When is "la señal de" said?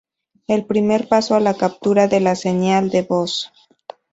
2.21-3.03